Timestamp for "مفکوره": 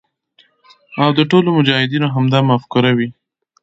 2.49-2.91